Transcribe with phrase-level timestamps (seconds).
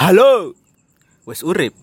[0.00, 0.56] Halo.
[1.28, 1.76] Wes urip.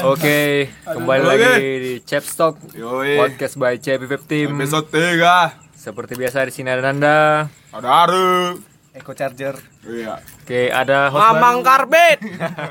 [0.00, 1.28] Oke, kembali Oke.
[1.28, 3.20] lagi di Chapstock Yoi.
[3.20, 4.56] Podcast by CPV Team.
[4.64, 7.52] Episode 3 Seperti biasa di sini ada Nanda.
[7.68, 8.56] Ada Aru
[8.96, 9.60] Eco Charger.
[9.84, 11.68] Iya Oke, ada host Mamang baru.
[11.68, 12.18] Karbit.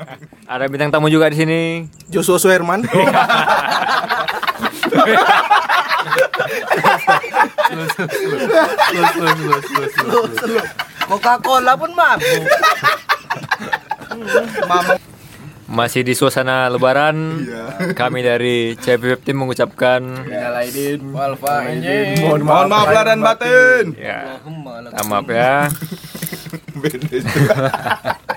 [0.50, 1.86] Ada bintang tamu juga di sini.
[2.10, 2.82] Joshua Suherman.
[11.10, 12.42] Coca-Cola pun mabuk.
[14.66, 14.98] Mamang
[15.70, 17.46] Masih di suasana lebaran.
[17.46, 17.94] Iya.
[17.94, 20.02] Kami dari CPV Team mengucapkan
[20.58, 21.62] Aidin Walfa
[22.26, 24.42] Mohon maaf, maaf lah dan batin ya,
[25.06, 25.70] maaf ya.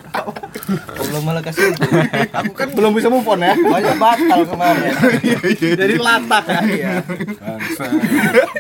[0.72, 1.76] Allah malah kasih
[2.32, 3.54] Aku kan belum bisa move on ya.
[3.56, 4.94] Banyak batal kemarin.
[5.82, 7.04] Jadi latak ya.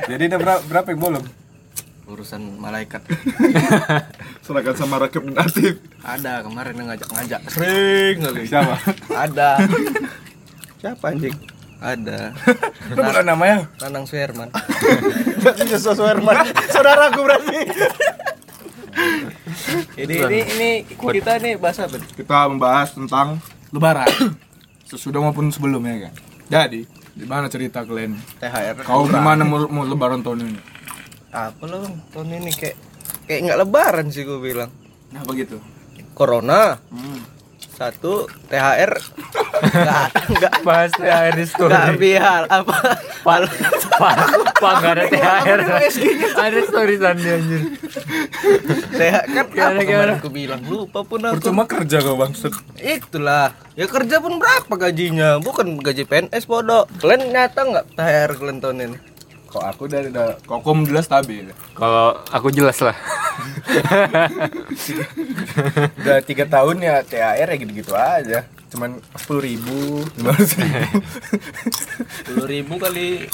[0.07, 1.23] Jadi udah berapa, berapa yang belum?
[2.03, 3.01] Urusan malaikat.
[4.43, 7.41] Serahkan sama rakib dan Atif Ada kemarin yang ngajak-ngajak.
[7.47, 8.43] Sering kali.
[8.43, 8.75] Siapa?
[9.07, 9.49] Ada.
[10.83, 11.35] Siapa anjing?
[11.83, 12.31] Ada.
[12.91, 14.47] Itu bukan namanya Nanang Suherman.
[15.43, 16.47] Berarti Joshua Suherman.
[16.71, 17.59] Saudaraku berarti.
[20.03, 21.97] ini ini ini kita nih bahas apa?
[22.01, 23.41] Kita membahas tentang
[23.73, 24.07] Lebaran
[24.89, 26.13] Sesudah maupun sebelumnya kan
[26.49, 28.17] Jadi Gimana cerita kalian?
[28.41, 28.81] THR.
[28.89, 30.61] Kau gimana mau, mau lebaran tahun ini?
[31.29, 31.95] Apa lo bang?
[32.09, 32.77] Tahun ini kayak
[33.29, 34.73] kayak nggak lebaran sih gue bilang.
[35.13, 35.61] Nah begitu
[36.13, 37.32] Corona hmm.
[37.73, 38.91] Satu THR
[39.63, 40.53] nggak nggak.
[40.61, 41.73] Bahas THR di story.
[41.73, 42.75] nggak biar apa?
[43.25, 43.39] Pak,
[44.61, 45.59] Pak nggak ada THR.
[46.37, 47.61] Ada story sandi anjir.
[48.93, 50.13] THR kan Gimana, apa gimana?
[50.21, 51.33] aku bilang lupa pun aku.
[51.41, 52.53] Percuma kerja kau bangsat.
[52.77, 53.51] Itulah.
[53.73, 55.41] Ya kerja pun berapa gajinya?
[55.41, 56.85] Bukan gaji PNS bodoh.
[57.01, 59.12] Kalian nyata nggak THR kalian tahun ini
[59.53, 61.45] Kok aku udah, udah Kok kamu jelas stabil
[61.77, 62.97] Kalau aku jelas lah.
[66.01, 68.49] Udah tiga tahun ya THR ya gitu-gitu aja.
[68.73, 70.97] Cuman sepuluh ribu Lima ribu.
[72.25, 73.29] Sepuluh ribu kali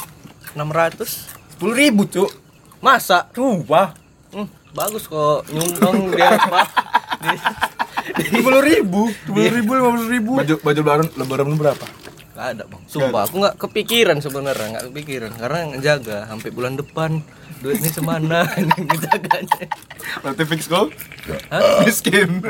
[0.52, 1.32] enam ratus?
[1.56, 2.28] Sepuluh ribu cuk.
[2.84, 3.28] Masa?
[3.32, 3.96] Sumpah
[4.36, 5.48] hmm, bagus kok.
[5.48, 6.68] Nyumbang dia apa
[8.28, 9.08] Sepuluh ribu.
[9.24, 10.32] Sepuluh ribu lima puluh ribu.
[10.36, 11.99] Baju, baju lebaran, lebaran berapa?
[12.40, 12.82] Gak ada bang.
[12.88, 15.30] Sumpah aku nggak kepikiran sebenarnya nggak kepikiran.
[15.36, 17.20] Karena ngejaga sampai bulan depan
[17.60, 19.68] duitnya semana ini ngejaganya
[20.24, 20.64] Berarti fix?
[20.72, 21.84] Hah?
[21.84, 22.40] Miskin.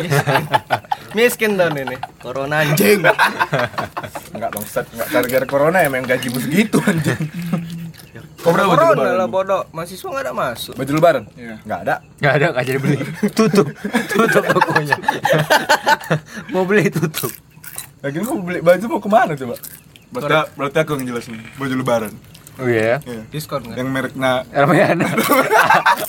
[1.18, 1.58] Miskin.
[1.58, 1.98] Tahun ini.
[2.22, 3.02] Corona anjing.
[4.30, 7.26] Enggak bangsat, enggak gara-gara corona emang gajimu segitu anjing.
[8.46, 9.18] Kau berapa baju corona lebaran?
[9.18, 9.62] lah bodoh.
[9.74, 10.74] Mahasiswa nggak ada masuk.
[10.78, 11.24] Baju lebaran?
[11.34, 11.54] Iya.
[11.66, 11.94] Enggak ada.
[12.22, 12.96] Nggak ada, nggak jadi beli.
[13.34, 13.66] Tutup,
[14.14, 14.96] tutup tokonya.
[16.54, 17.49] Mau beli tutup.
[18.00, 19.54] Lagi mau beli baju mau ke mana coba?
[20.10, 22.12] Berarti, berarti aku yang jelasin Baju lebaran
[22.58, 22.98] Oh iya.
[23.04, 25.06] Iya diskon nggak Yang mereknya Ramayana.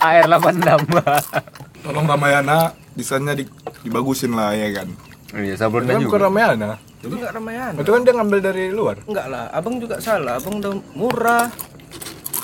[0.01, 0.89] Air 86.
[1.85, 3.45] Tolong Ramayana Desainnya di,
[3.85, 4.89] dibagusin lah ya kan
[5.31, 6.27] Iya, Itu sablonnya kan bukan juga.
[6.27, 10.37] Ramayana itu nggak Ramayana Itu kan dia ngambil dari luar enggak lah abang juga salah
[10.37, 11.47] abang udah murah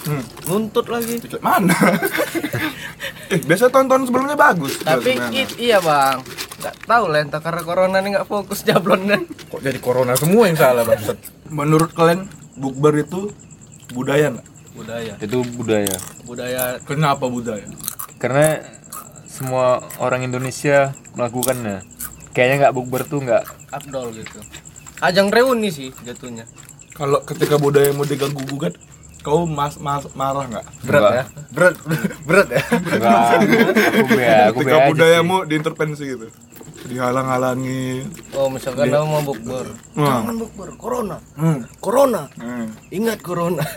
[0.08, 0.24] hmm.
[0.50, 1.76] nuntut lagi mana?
[3.34, 6.24] eh, biasa tahun-tahun sebelumnya bagus tapi it, iya bang
[6.58, 9.22] nggak tahu lah entah karena corona nih nggak fokus jablonnya
[9.54, 12.26] Kok jadi corona semua yang salah bangsat Menurut kalian
[12.58, 13.30] Bukber itu
[13.94, 14.48] budaya nggak?
[14.74, 15.96] budaya Itu budaya.
[16.26, 17.66] budaya Kenapa budaya?
[18.18, 18.62] Karena
[19.30, 21.86] semua orang Indonesia melakukannya.
[22.34, 24.38] Kayaknya nggak bukber tuh nggak abdol gitu
[24.98, 26.46] ajang reuni sih jatuhnya
[26.94, 28.74] Kalau ketika budaya mau diganggu gugat,
[29.28, 30.66] kau mas, mas marah nggak?
[30.82, 31.24] Berat ya?
[31.52, 31.76] Berat,
[32.28, 32.64] berat ya.
[32.64, 33.20] Enggak,
[33.92, 36.28] aku be, aku be budayamu diintervensi gitu,
[36.88, 38.08] dihalang-halangi.
[38.32, 40.24] oh misalkan kamu mau bukber Nah.
[40.24, 41.60] jangan bukber corona Hmm.
[41.78, 42.72] corona Hmm.
[42.88, 43.68] ingat corona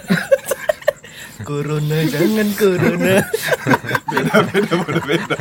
[1.42, 3.14] corona jangan corona
[4.06, 5.38] Beda, beda, beda, beda.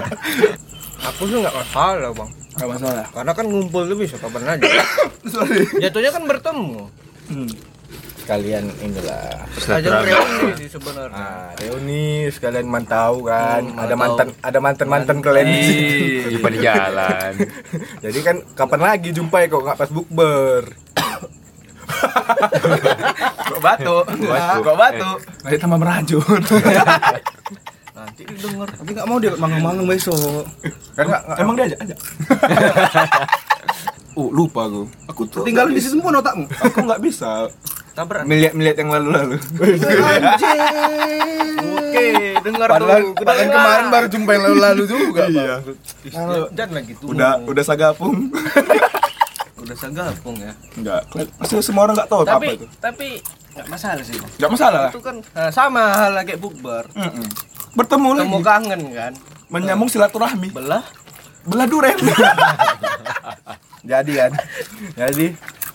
[1.04, 3.06] aku sih nggak masalah bang Gak masalah.
[3.10, 4.68] karena kan ngumpul tuh bisa kapan aja
[5.32, 5.64] Sorry.
[5.80, 6.90] jatuhnya kan bertemu
[7.30, 7.46] Hmm.
[8.30, 9.42] Kalian inilah
[9.74, 13.66] ajang reuni sih sebenarnya Nah, reuni sekalian mantau kan.
[13.66, 14.30] Hmm, ada mantau.
[14.30, 15.90] mantan, ada mantan mantan kalian di sini.
[16.38, 17.32] Jumpa di jalan.
[18.06, 20.62] Jadi kan kapan lagi jumpa ya kok nggak pas bukber?
[23.50, 23.98] kok batu?
[24.62, 25.12] Kok batu?
[25.42, 26.44] Nanti tambah merajut.
[28.00, 30.48] nanti didengar tapi nggak mau dia mangang-mangang besok
[30.96, 31.96] kan emang dia aja aja.
[34.16, 34.88] uh lupa aku.
[35.12, 37.52] Aku tuh tinggalin di situ semua otakmu aku nggak bisa
[37.92, 39.36] tabrak melihat melihat yang lalu lalu.
[41.60, 42.06] oke
[42.42, 45.24] dengar Padahal, tuh padahal kemarin baru jumpa yang lalu lalu juga.
[45.28, 45.56] iya
[46.52, 48.16] jangan lagi tuh Udah udah sagapung.
[49.62, 51.02] udah sagapung ya Enggak,
[51.36, 52.66] pasti semua orang nggak tahu apa tapi itu.
[52.80, 53.08] tapi
[53.52, 54.88] nggak masalah sih Nggak masalah.
[54.88, 57.28] itu kan nah, sama hal kayak bukber Mm-mm.
[57.74, 59.14] bertemu lagi Temu kangen kan.
[59.48, 60.82] menyambung silaturahmi Belah.
[61.44, 61.98] belah duren
[63.90, 64.32] jadi kan
[64.96, 65.26] jadi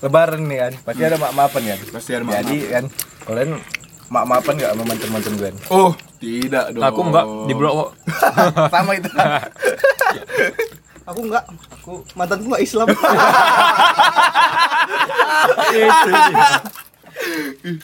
[0.04, 0.72] lebaran nih kan.
[0.84, 1.80] Pasti ada mak maafan kan.
[1.88, 2.84] Pasti ada jadi kan
[3.24, 3.56] kalian
[4.12, 6.84] mak maafan nggak sama mantan mantan kalian Oh, tidak dong.
[6.84, 7.90] Aku enggak di blok kok.
[8.74, 9.08] sama itu.
[11.08, 11.44] Aku enggak.
[11.80, 12.88] Aku mantanku enggak Islam.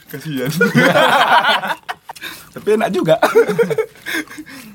[0.07, 0.51] kasihan.
[2.51, 3.15] Tapi enak juga.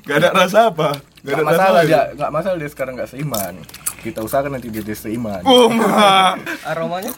[0.03, 0.99] Gak ada rasa apa.
[1.27, 3.53] Gak ada masalah dia nggak masalah dia sekarang nggak seiman
[4.01, 6.37] kita usahakan nanti dia, dia seiman Oh, ma.
[6.65, 7.13] Aromanya?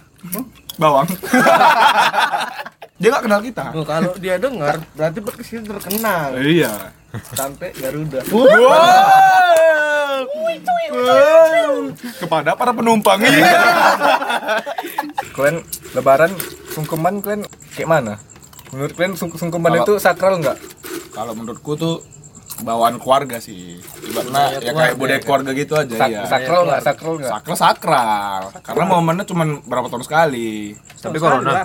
[0.79, 1.07] bawang.
[2.99, 3.65] Dia nggak kenal kita?
[3.79, 6.35] Oh, kalau dia dengar berarti podcast terkenal.
[6.35, 6.91] Iya.
[7.31, 8.19] Sampai Garuda.
[12.19, 13.23] kepada para penumpang.
[13.23, 13.55] Iya.
[15.35, 15.63] kalian
[15.95, 16.31] lebaran
[16.75, 18.19] sungkeman kalian kayak mana?
[18.75, 20.59] Menurut kalian sung sungkeman itu sakral nggak?
[21.15, 22.03] Kalau menurutku tuh
[22.59, 23.79] bawaan keluarga sih.
[24.01, 25.23] Ibaratnya Budaya ya kayak budaya ya.
[25.23, 26.21] keluarga gitu aja Sak- ya.
[26.25, 28.41] sakral nggak sakral nggak Sakral sakral.
[28.59, 30.75] Karena momennya cuma berapa tahun sekali.
[30.95, 31.63] Tapi corona.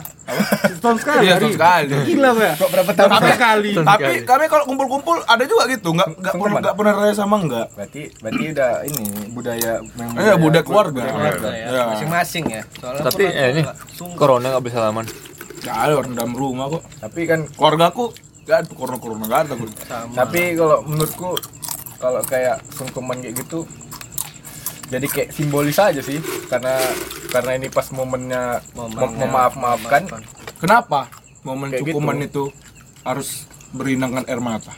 [0.79, 1.25] Tahun sekali.
[1.25, 1.94] Iya, tahun sekali.
[2.06, 6.08] gila ya kok berapa tahun Tapi sekali Tapi kami kalau kumpul-kumpul ada juga gitu, nggak
[6.17, 7.67] nggak pernah nggak pernah raya sama enggak.
[7.75, 9.73] berarti berarti udah ini budaya
[10.14, 11.02] Iya, budaya keluarga.
[11.05, 11.82] Keluarga ya, Iya.
[11.90, 12.62] masing-masing ya.
[12.79, 13.76] Soalnya Tapi eh, ini nggak
[14.14, 15.06] corona nggak bisa salaman.
[15.61, 16.82] Nggak ada orang dalam rumah kok.
[17.00, 18.05] tapi kan Keluarga aku
[18.44, 19.55] nggak ada corona corona nggak ada.
[20.14, 21.31] tapi kalau menurutku
[21.96, 23.64] kalau kayak sungkeman kayak gitu
[24.85, 26.76] jadi kayak simbolis aja sih karena
[27.29, 30.02] karena ini pas momennya Momennya mem- memaaf maafkan
[30.55, 31.08] Kenapa
[31.43, 32.49] momen Kayak cukuman gitu.
[32.49, 32.56] itu
[33.02, 34.73] harus berinangkan air mata?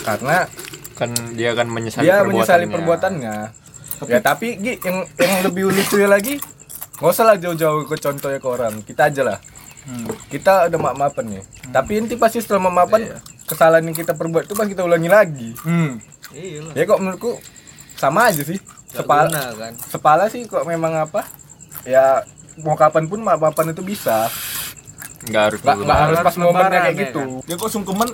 [0.00, 0.48] karena
[0.94, 2.28] Kan dia akan menyesali dia perbuatannya.
[2.28, 3.34] menyesali perbuatannya
[4.06, 6.38] ya tapi Gi, yang yang lebih lucu lagi
[6.96, 9.38] nggak usah lah jauh-jauh ke contohnya ke orang kita aja lah
[10.28, 13.08] kita udah maaf maafan nih tapi nanti pasti setelah maafan
[13.44, 15.96] kesalahan yang kita perbuat itu pasti kita ulangi lagi Hmm.
[16.28, 17.40] Iya ya kok menurutku
[17.94, 19.72] sama aja sih sepala guna, kan.
[19.80, 21.24] sepala sih kok memang apa
[21.82, 22.20] ya
[22.58, 24.28] mau kapan pun maaf maafan itu bisa
[25.20, 28.08] Nggak harus nggak nggak harus pas Lebaran momennya kayak ya gitu Ya kok sungkeman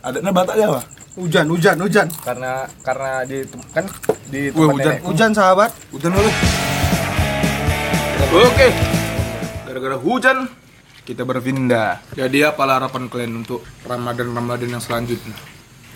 [0.00, 0.80] adanya Batak Jawa?
[1.14, 2.06] Hujan, hujan, hujan.
[2.20, 3.86] karena karena di kan
[4.26, 4.90] di Wah, tempat hujan.
[4.90, 5.06] nenekku.
[5.06, 5.70] Hujan sahabat.
[5.94, 6.30] Hujan dulu.
[8.34, 8.68] Oke.
[9.84, 10.48] Gara-gara hujan
[11.04, 12.00] kita berpindah.
[12.16, 15.36] Jadi apa harapan kalian untuk Ramadan Ramadan yang selanjutnya?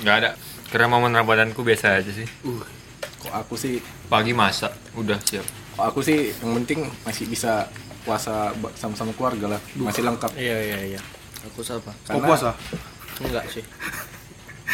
[0.04, 0.30] Nggak ada.
[0.68, 2.28] Karena momen Ramadanku biasa aja sih.
[2.44, 2.60] Uh,
[3.16, 3.80] kok aku sih
[4.12, 5.40] Pagi masak, udah siap.
[5.72, 7.64] kok aku sih yang penting masih bisa
[8.04, 11.00] puasa sama-sama keluarga lah masih lengkap Iya iya iya.
[11.48, 11.88] Aku siapa?
[12.04, 12.52] Kau puasa?
[13.24, 13.64] Enggak sih.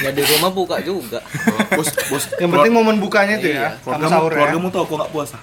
[0.03, 1.23] Ya di rumah buka juga.
[1.71, 2.25] bos, bos.
[2.43, 3.63] Yang penting momen bukanya tuh Iya.
[3.63, 4.35] ya, sama keluargamu, sahur ya.
[4.35, 5.39] keluargamu tahu kok nggak puasa?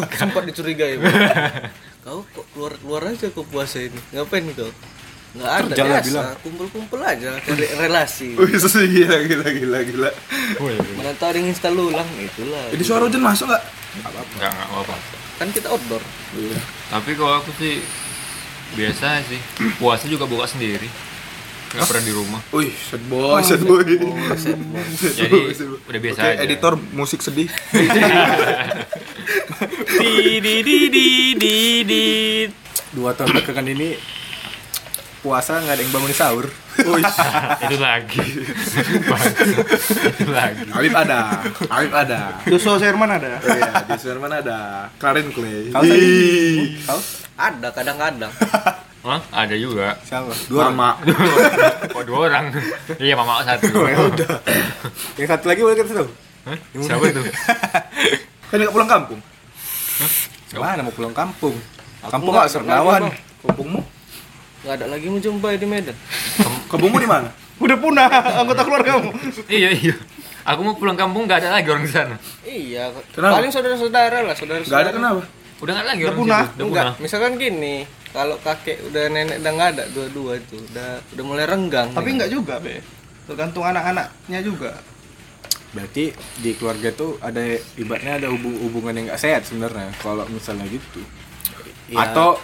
[0.00, 0.96] Uh, sempat dicurigai.
[2.00, 4.00] Kau kok keluar keluar aja kau puasa ini.
[4.16, 4.72] Ngapain kau?
[5.30, 6.26] Nggak ada lah, biasa, bilang.
[6.42, 8.34] kumpul-kumpul aja cari relasi.
[8.40, 10.10] Wih, gila, gila, gila, gila.
[10.98, 12.64] Mana tahu ada yang install ulang itulah.
[12.74, 13.62] Jadi suara hujan masuk nggak?
[14.00, 14.94] Nggak, nggak apa-apa.
[15.38, 16.02] Kan kita outdoor.
[16.90, 17.78] Tapi kalau aku sih
[18.74, 19.40] biasa sih.
[19.78, 20.90] Puasa juga buka sendiri.
[21.70, 22.40] Nggak pernah di rumah.
[22.50, 23.86] Wih, sad boy, sad boy.
[23.86, 25.38] Jadi
[25.86, 26.42] udah biasa Oke, aja.
[26.42, 27.46] editor musik sedih.
[30.00, 31.54] di di di di di
[31.84, 32.04] di.
[32.90, 33.94] dua tahun belakangan ini
[35.20, 36.46] puasa nggak ada yang bangun sahur
[37.60, 38.24] Itu lagi.
[40.16, 40.64] Itu lagi.
[40.72, 42.40] Alif ada, Alif ada.
[42.48, 43.36] Joshua Sherman ada.
[43.36, 44.88] Oh iya, di Sherman ada.
[44.96, 45.68] Karen Clay.
[45.68, 46.96] Kau tadi- kau
[47.36, 48.32] Ada kadang-kadang.
[49.00, 49.20] Hah?
[49.28, 49.92] Ada juga.
[50.04, 50.96] siapa Dua Mama.
[51.92, 52.48] Oh dua orang.
[52.96, 53.68] Iya mama satu.
[55.20, 56.08] yang satu lagi boleh kita tahu
[56.48, 56.56] Hah?
[56.80, 57.20] Siapa itu?
[58.48, 59.20] Kan nggak pulang kampung.
[60.56, 61.54] Mana mau pulang kampung
[62.00, 63.80] kampung nggak nggak Sernawan pernah, kampungmu
[64.60, 65.96] Nggak ada lagi mau jumpai di Medan.
[66.68, 67.32] Kampungmu di mana?
[67.64, 68.12] Udah punah
[68.44, 69.08] anggota keluargamu.
[69.48, 69.96] iya iya.
[70.44, 72.16] Aku mau pulang kampung nggak ada lagi orang di sana.
[72.44, 73.40] Iya, Kenapa?
[73.40, 74.60] paling saudara-saudara lah, saudara.
[74.60, 75.20] Nggak ada kenapa?
[75.64, 76.44] Udah nggak lagi Udah orang di punah.
[76.44, 76.94] Udah Enggak, punah.
[77.00, 77.74] misalkan gini,
[78.12, 81.88] kalau kakek udah nenek udah nggak ada dua-dua itu, udah udah mulai renggang.
[81.96, 82.14] Tapi nih.
[82.20, 82.76] enggak juga, Be.
[83.28, 84.72] Tergantung anak-anaknya juga.
[85.70, 87.40] Berarti di keluarga tuh ada
[87.78, 91.02] ibaratnya ada hubung hubungan yang nggak sehat sebenarnya kalau misalnya gitu
[91.90, 92.06] Ya.
[92.06, 92.38] atau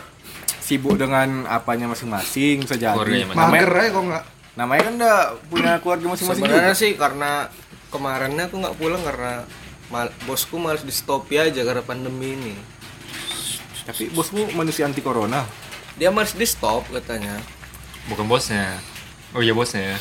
[0.58, 2.98] sibuk dengan apanya masing-masing bisa jadi.
[2.98, 4.24] Mager namanya, aja kok enggak.
[4.58, 5.16] namanya kan udah
[5.46, 7.30] punya keluarga masing-masing Sebenarnya juga sih karena
[7.88, 9.46] kemarinnya aku nggak pulang karena
[9.86, 12.54] mal- bosku malas di stop aja karena pandemi ini.
[13.86, 15.46] tapi bosmu manusia anti corona
[15.94, 17.38] Dia malas di stop katanya.
[18.10, 18.82] Bukan bosnya.
[19.30, 19.94] Oh iya bosnya.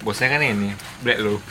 [0.00, 1.42] Bosnya kan ini, Black lu.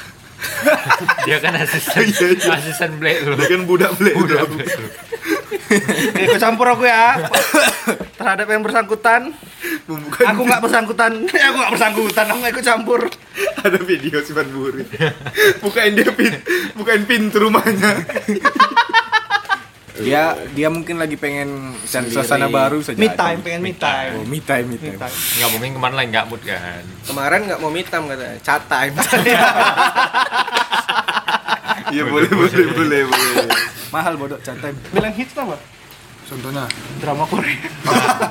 [1.27, 2.09] Dia kan asisten
[2.51, 3.33] asisten Black lu.
[3.35, 4.25] Dia kan budak Black lu.
[4.25, 7.29] Oke, ikut campur aku ya.
[8.17, 9.31] Terhadap yang bersangkutan.
[9.85, 11.11] membuka Aku nggak bersangkutan.
[11.49, 12.25] aku nggak bersangkutan.
[12.29, 13.01] Aku nggak ikut campur.
[13.63, 14.83] ada video si Van Buri
[15.59, 16.33] bukain dia pin
[16.75, 18.03] bukain pintu rumahnya
[19.99, 20.23] Dia
[20.55, 22.95] dia mungkin lagi pengen cari suasana baru saja.
[22.95, 24.13] Me time, pengen me time.
[24.15, 24.99] Oh, me time, me time.
[24.99, 26.83] Nggak mungkin kemarin lagi nggak mood kan.
[27.05, 28.95] Kemarin nggak mau mitam katanya, chat time.
[31.93, 33.47] iya boleh boleh boleh boleh
[33.89, 34.77] Mahal bodoh chat time.
[34.95, 35.57] Bilang hits apa?
[36.29, 36.69] contohnya
[37.01, 37.57] Drama Korea.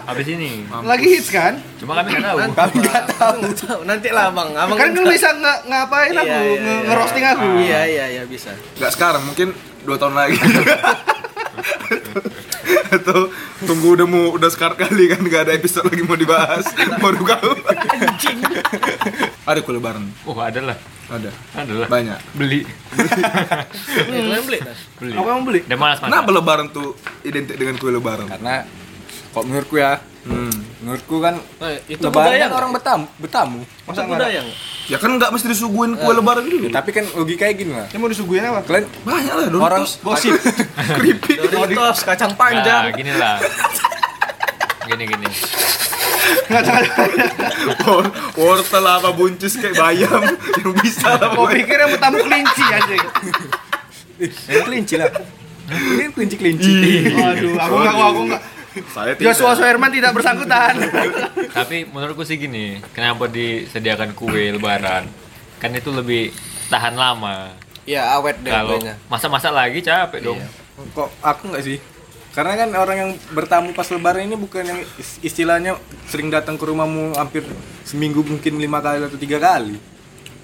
[0.06, 0.62] Habis ini.
[0.70, 1.58] Lagi hits kan?
[1.82, 2.38] Cuma kami nggak tahu.
[2.54, 3.34] Kami nggak tahu.
[3.42, 3.78] nggak.
[3.90, 6.86] Nanti lah bang, abang Kan lu bisa nge ngapain aku, Iya, iya, nge iya.
[6.86, 7.46] ngerosting aku.
[7.58, 8.54] Iya iya iya bisa.
[8.78, 9.50] nggak sekarang mungkin
[9.82, 10.38] dua tahun lagi
[12.88, 13.28] atau
[13.62, 16.64] tunggu udah mau udah sekar kali kan nggak ada episode lagi mau dibahas
[16.98, 17.52] baru kau
[19.44, 20.78] ada kue lebaran Oh ada lah.
[21.08, 21.88] ada Ada lah.
[21.88, 22.68] banyak Beli.
[23.96, 24.76] Kalian beli nah?
[25.00, 25.14] Beli.
[25.16, 25.60] Apa yang beli?
[25.64, 26.36] Udah malas kenapa masak.
[26.36, 26.88] lebaran tuh
[27.24, 28.68] identik dengan kue lebaran Karena
[29.28, 30.52] kok menurutku ya, hmm.
[30.78, 33.58] menurutku kan Eh, itu lebaran budaya kan orang bertamu, bertamu.
[33.82, 34.56] Masa budaya nggak?
[34.86, 37.86] ya kan nggak mesti disuguhin kue lebaran dulu Ya, tapi kan logikanya gini lah.
[37.88, 38.60] Ini mau disuguhin apa?
[38.62, 40.32] Kalian banyak lah orang Doritos Gosip.
[40.96, 42.82] keripik Doritos, kacang Nah, panjang.
[42.92, 43.36] gini lah.
[44.86, 45.28] Gini gini.
[47.82, 50.20] Wor- wortel apa buncis kayak bayam
[50.54, 51.56] yang bisa lah Kau pokoknya.
[51.58, 52.94] pikir yang tamu kelinci aja.
[54.48, 55.08] yang kelinci lah.
[55.68, 56.72] Ini kelinci kelinci.
[57.12, 58.42] Waduh, aku nggak, aku nggak.
[58.88, 60.74] Saya tidak Joshua Soerman tidak bersangkutan.
[61.58, 65.08] Tapi menurutku sih gini, kenapa disediakan kue lebaran?
[65.56, 66.30] Kan itu lebih
[66.66, 67.52] tahan lama.
[67.82, 68.94] Iya awet deh Kalau kuenya.
[69.06, 70.38] masak-masak lagi capek dong.
[70.92, 71.78] Kok aku nggak sih?
[72.30, 76.62] Karena kan orang yang bertamu pas lebaran ini bukan yang is- istilahnya sering datang ke
[76.62, 77.42] rumahmu hampir
[77.82, 79.80] seminggu mungkin lima kali atau tiga kali.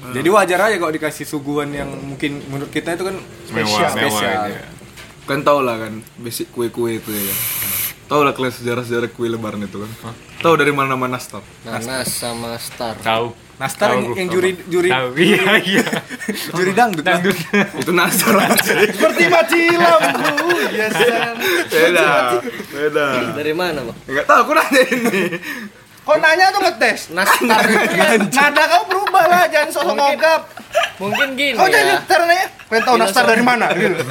[0.04, 3.16] Jadi wajar aja kalau dikasih suguhan yang mungkin menurut kita itu kan
[3.49, 4.21] Mewah, mewah spesial.
[4.43, 4.64] gitu ya.
[5.25, 7.33] kan tau lah kan basic kue-kue itu ya
[8.05, 9.91] tau lah kalian sejarah-sejarah kue lebaran itu kan
[10.39, 13.01] tau dari mana nama nastar Nanas sama star.
[13.01, 13.33] Tahu.
[13.55, 14.35] Nastar yang, Tahu, yang tahu.
[14.35, 15.09] juri juri Tahu.
[15.25, 15.85] Iya, iya.
[16.59, 17.07] juri dangdut.
[17.07, 17.23] lah.
[17.81, 20.35] itu nastar aja Seperti mati lampu.
[20.69, 21.35] Yes, Sam.
[21.71, 22.09] beda
[22.69, 23.97] beda Dari mana bang?
[24.05, 25.23] nggak tahu aku nanya ini
[26.05, 27.01] Kok nanya tuh ngetes?
[27.17, 27.65] Nastar.
[28.29, 30.53] Nada kau berubah lah, jangan sosok ngogap.
[31.01, 31.97] Mungkin gini Kau ya.
[32.05, 33.73] cara nanya, pengen tahu nastar dari mana?
[33.73, 34.05] Gitu.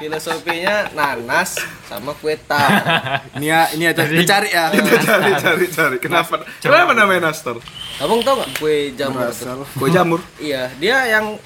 [0.00, 2.72] Filosofinya nanas sama kue tar.
[3.36, 4.64] Ini ya ini ya cari cari ya.
[4.72, 7.60] cari cari cari kenapa kenapa namanya nastar
[7.96, 9.28] Abang tau nggak kue jamur?
[9.28, 9.66] tuh?
[9.76, 11.36] kue jamur Iya, dia yang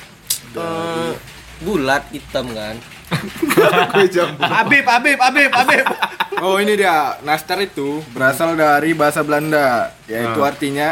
[0.54, 1.12] eh,
[1.60, 2.78] bulat hitam kan.
[3.92, 5.84] kue jamur Habib, Habib, Habib, Habib.
[6.38, 10.48] Oh ini dia nastar itu berasal dari bahasa Belanda yaitu Ah.
[10.48, 10.88] artinya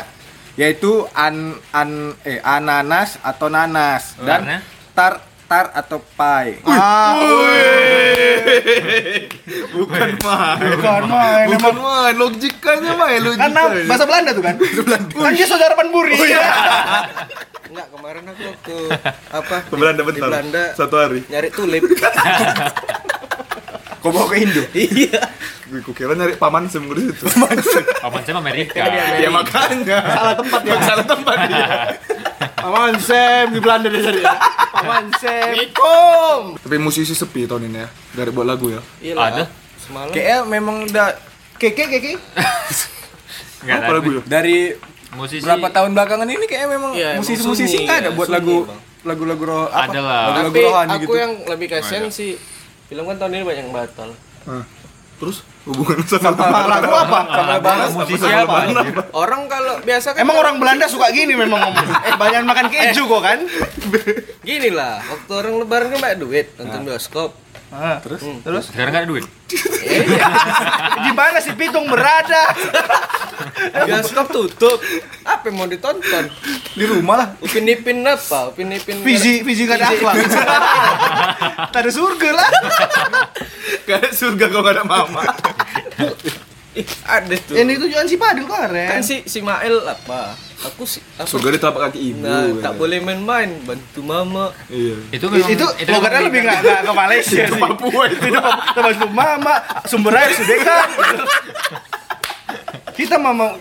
[0.52, 1.90] yaitu an an
[2.22, 4.60] eh ananas atau nanas dan
[4.92, 6.56] tar tar atau pai.
[6.64, 7.12] Ah,
[9.76, 11.46] bukan main bukan main.
[11.52, 14.56] bukan main logikanya main karena logikanya bahasa Belanda tuh kan?
[15.12, 16.16] Kan dia saudara Panburi.
[16.16, 18.76] Enggak, kemarin aku waktu
[19.28, 19.56] apa?
[19.68, 21.84] ke Belanda di bentar Belanda satu hari nyari tulip.
[24.02, 24.62] Kau bawa ke Indo?
[24.74, 25.20] iya.
[25.68, 27.22] Gue kira nyari paman sem di situ.
[28.02, 28.82] Paman saya Amerika.
[29.20, 29.98] ya makanya.
[30.02, 30.74] Salah tempat ya.
[30.82, 31.66] Salah tempat dia.
[32.62, 34.22] Paman Sam di Belanda dia tadi.
[34.70, 35.52] Paman Sam.
[36.56, 37.88] Tapi musisi sepi tahun ini ya.
[38.14, 38.80] Gak ada buat lagu ya.
[39.02, 39.14] Iya.
[39.18, 39.44] Ada.
[39.76, 40.14] Semalam.
[40.14, 41.08] Kayaknya memang udah
[41.58, 42.18] Keke, keke.
[43.62, 44.22] Enggak Apa lagu ya?
[44.26, 44.74] dari
[45.12, 48.56] Musisi berapa tahun belakangan ini kayaknya memang emang musisi-musisi nggak ada ya, buat sunyi, lagu
[48.64, 48.80] Bang.
[49.04, 49.84] lagu-lagu roh apa?
[49.84, 50.22] Ada lah.
[50.24, 51.14] Lagu-lagu Tapi rohani aku gitu.
[51.20, 52.30] yang lebih kasihan sih
[52.88, 54.08] film kan tahun ini banyak yang batal.
[55.22, 57.20] Terus hubungan sama Sama lagu apa?
[57.30, 58.56] Sama lebaran musisi apa?
[59.14, 61.86] Orang kalau biasa kan Emang orang Belanda suka gini memang ngomong.
[62.10, 63.38] Eh, banyak makan keju kok kan?
[64.42, 67.38] gini lah, waktu orang lebaran kan banyak duit nonton bioskop.
[67.70, 68.20] Ah, terus?
[68.20, 68.64] Terus?
[68.68, 69.24] Sekarang nggak ada duit.
[71.06, 72.52] Gimana sih Pitung berada?
[73.88, 74.76] Bioskop tutup.
[75.24, 76.28] Apa yang mau ditonton?
[76.72, 77.28] di rumah lah.
[77.40, 78.52] Upin Ipin apa?
[78.52, 80.14] Upin Ipin Visi, visi gak ada akhlak.
[81.72, 82.50] Tak ada surga lah.
[83.88, 85.22] Gak ada surga kalau gak ada mama.
[86.72, 87.52] Ih, ada tuh.
[87.52, 88.88] Ini tujuan si Padil kemarin.
[88.88, 90.32] kan si si Mael apa?
[90.72, 91.28] Aku sih apa?
[91.28, 92.24] Surga di telapak kaki ibu.
[92.24, 92.64] Nah, ya.
[92.64, 94.56] tak boleh main-main, bantu mama.
[94.72, 94.96] Iya.
[95.12, 97.60] Itu itu, memang itu logatnya lebih nggak nggak ke Malaysia sih.
[97.60, 98.24] Papua itu.
[98.24, 100.88] Itu tempat mama sumber air sudekan.
[102.92, 103.60] Kita mama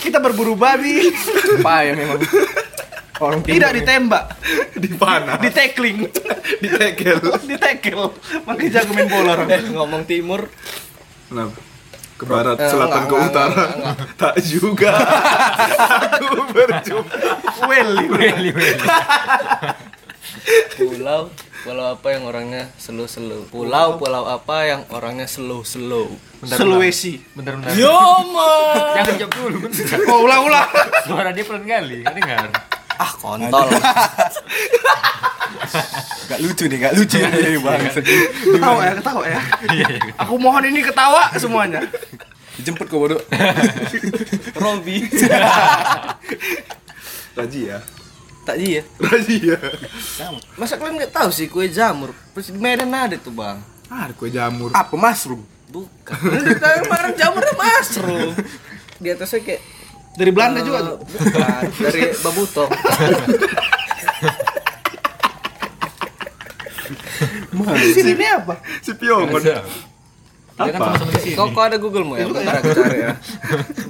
[0.00, 1.12] kita berburu babi,
[1.60, 2.20] Apa ya memang
[3.18, 4.24] orang tidak ditembak,
[4.82, 5.36] Di panah.
[5.38, 6.04] di tackling,
[6.62, 7.18] Di tekel.
[7.50, 8.12] di tackle.
[8.44, 9.48] Makanya jago main bola orang.
[9.48, 10.48] Eh, ngomong timur,
[11.26, 11.58] Kenapa?
[12.16, 13.64] Ke barat, Eh, selatan, enggak, ke enggak, utara.
[13.68, 14.92] enggak, Tak juga.
[16.16, 17.14] Aku berjumpa.
[17.62, 18.04] Welly.
[20.76, 21.22] pulau
[21.66, 23.50] Pulau apa yang orangnya slow-slow?
[23.50, 26.06] Pulau pulau apa yang orangnya slow-slow?
[26.46, 27.18] Sulawesi.
[27.34, 27.74] Bentar bentar.
[27.74, 27.90] Yo
[28.30, 29.02] man.
[29.02, 29.56] Jangan jawab dulu.
[29.66, 29.98] bentar.
[30.06, 30.68] Oh, ulang-ulang.
[31.02, 32.06] Suara dia pelan kali.
[32.06, 32.46] Kan dengar.
[32.96, 33.68] Ah kontol.
[36.26, 37.82] Gak lucu nih, gak lucu nih bang.
[38.56, 39.40] Ketawa ya, ketawa ya.
[40.24, 41.84] Aku mohon ini ketawa semuanya.
[42.56, 43.20] Dijemput kok bodoh.
[44.56, 45.04] Robi.
[47.36, 47.84] Razia.
[48.46, 48.82] tak ya.
[49.02, 49.58] Razia.
[50.56, 52.14] Masa kalian nggak tahu sih kue jamur?
[52.32, 53.58] Terus di Medan ada tuh bang.
[53.90, 54.72] Ah, ada kue jamur.
[54.72, 55.42] Apa mushroom?
[55.68, 56.16] Bukan.
[56.16, 58.32] Kita kemarin jamurnya mushroom.
[59.02, 59.60] Di atasnya kayak
[60.16, 60.96] Dari Belanda juga eh, tuh.
[61.04, 62.70] Bukan, dari babutong.
[67.56, 68.54] Di sini ini apa?
[68.80, 69.42] Si Piongon.
[70.56, 71.36] Kan sama-sama di sini.
[71.36, 72.24] Kok kok ada Google mu ya?
[72.32, 73.12] Bentar aku cari ya.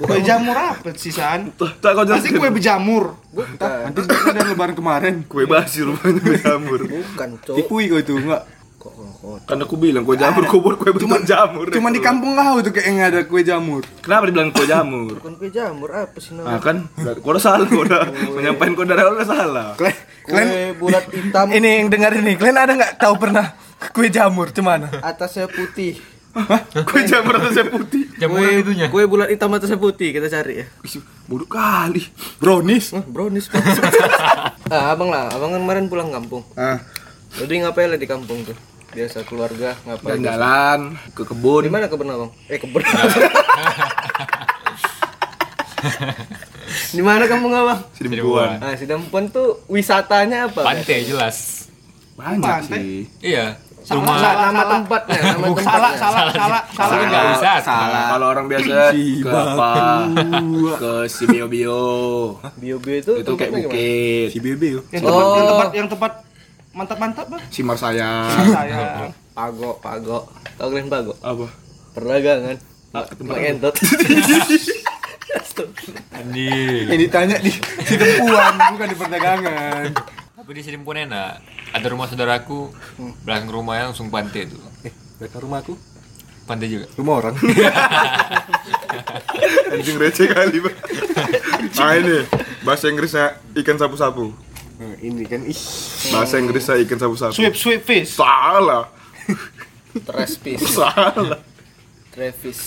[0.03, 1.55] Kue jamur apa sih, San?
[1.55, 2.43] Tak kau Pasti jelasin.
[2.43, 3.15] kue berjamur.
[3.31, 3.55] Bukan.
[3.95, 5.23] Nanti ada lebaran kemarin.
[5.31, 6.83] Kue basi rupanya kue jamur.
[6.83, 7.55] Bukan, Cok.
[7.55, 8.43] Tipui kau itu enggak?
[8.77, 9.37] Kok kok.
[9.49, 11.65] Kan aku bilang kue jamur, kau buat kue betul jamur.
[11.73, 13.81] Cuma di kampung kau tuh kayak nggak ada kue jamur.
[14.05, 15.17] Kenapa dibilang kue jamur?
[15.17, 16.61] Bukan kue jamur apa sih Nah namanya?
[16.61, 16.77] kan,
[17.17, 18.05] kau udah salah, kau udah
[18.37, 19.67] menyampaikan kau dari awal udah salah.
[19.73, 19.97] Kalian,
[20.29, 23.45] kalian Kue bulat hitam, ini yang dengar ini, kalian ada nggak tahu pernah
[23.97, 24.93] kue jamur cuman?
[25.01, 25.97] atasnya putih.
[26.85, 28.13] Kue jamur atasnya putih.
[28.21, 28.85] Jamuran itunya.
[28.93, 30.65] Kue bulat hitam atasnya putih, kita cari ya.
[31.25, 32.05] Bodoh kali.
[32.37, 32.93] Brownies.
[33.09, 33.49] Brownies
[34.73, 36.45] ah, abang lah, abang kan kemarin pulang kampung.
[36.53, 36.77] Ah,
[37.37, 38.57] Jadi ngapain lah di kampung tuh?
[38.89, 40.17] Biasa keluarga ngapain?
[40.17, 41.63] Jalan-jalan ke Di kebun.
[41.67, 42.31] mana kebun abang?
[42.47, 42.81] Eh kebun.
[46.89, 47.79] di mana kampung abang?
[47.93, 48.57] Sidempuan.
[48.57, 50.61] Nah, Sidampuan tuh wisatanya apa?
[50.63, 51.67] Pantai jelas.
[52.17, 52.79] Banyak Pantai.
[52.81, 53.05] sih.
[53.21, 53.61] Iya.
[53.79, 54.17] Salah, Rumah.
[54.19, 54.67] salah, nama salah.
[54.73, 55.63] tempatnya, nama Salah, tempatnya.
[55.63, 56.61] salah, salah, salah.
[56.67, 57.51] Salah nggak bisa.
[57.63, 58.03] Salah.
[58.09, 59.71] Kalau orang biasa ke apa?
[60.75, 61.83] Ke si Bio Bio.
[62.59, 64.27] Bio-bio itu Itu kayak bukit.
[64.27, 64.83] si Bebe.
[64.91, 65.47] Yang tempat, yang Oh.
[65.47, 66.11] tempat, yang tempat
[66.77, 67.41] mantap-mantap, Bang.
[67.49, 68.29] Si Marsaya.
[68.29, 69.09] Saya.
[69.33, 70.29] Pago, pago.
[70.61, 71.17] Tahu kalian pago?
[71.25, 71.49] Apa?
[71.97, 72.57] Perdagangan.
[72.93, 73.73] Ah, tempat entot.
[76.13, 76.85] Anjing.
[76.85, 77.49] Yang ditanya di
[77.81, 79.83] si tempuan bukan di perdagangan.
[80.37, 81.41] Tapi di sini pun enak.
[81.73, 82.69] Ada rumah saudaraku,
[83.25, 84.61] belakang rumahnya langsung pantai tuh.
[84.85, 85.73] Eh, dekat rumahku.
[86.47, 86.87] Pantai juga.
[86.95, 87.35] Rumah orang.
[89.73, 90.77] Anjing receh kali, Bang.
[91.77, 92.25] Nah ini
[92.61, 94.33] bahasa Inggrisnya ikan sapu-sapu.
[94.77, 95.57] Nah, ini kan ih.
[96.13, 97.33] Bahasa Inggrisnya ikan sapu-sapu.
[97.33, 98.13] Sweep, sweep fish.
[98.13, 98.93] Salah.
[100.05, 100.61] Trespis.
[100.61, 101.41] Salah.
[102.13, 102.59] Travis.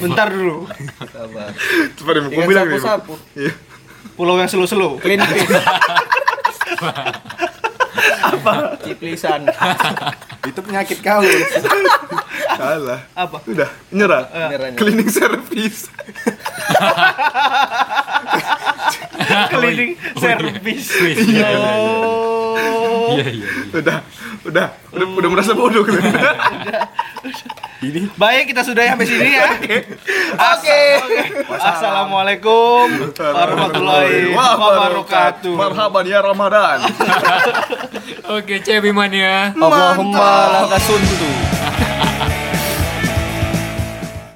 [0.00, 0.64] Bentar dulu.
[1.12, 1.52] Sabar.
[1.92, 2.80] Cepat deh, Ikan mau bilang nih.
[2.80, 3.14] sapu-sapu.
[3.36, 3.52] Iya.
[4.16, 4.96] Pulau yang slow-slow.
[4.96, 5.48] Clean fish.
[8.18, 8.80] Apa?
[8.80, 9.44] Ciplisan.
[10.44, 11.20] Itu penyakit kau.
[12.56, 13.00] Salah.
[13.12, 13.44] Apa?
[13.44, 14.24] Udah, nyerah.
[14.32, 14.78] Nyerah, nyerah.
[14.80, 15.88] Cleaning service.
[19.28, 20.88] Cleaning service.
[20.98, 21.72] Wis, iya, iya, iya.
[21.84, 23.12] Oh.
[23.16, 23.48] Iya, iya.
[23.72, 23.98] Udah,
[24.44, 26.00] udah, udah, udah merasa bodoh kan?
[28.18, 29.46] Baik, kita sudah sampai sini ya.
[29.54, 30.80] Oke.
[31.46, 35.54] Assalamualaikum warahmatullahi wabarakatuh.
[35.54, 36.78] Marhaban ya Ramadan.
[38.36, 39.54] Oke, Cebi mania.
[39.54, 41.47] Allahumma laka suntu.